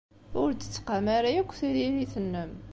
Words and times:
Ur 0.41 0.49
d-tettqam 0.51 1.05
ara 1.17 1.29
akk 1.41 1.51
tririt-nnem. 1.59 2.51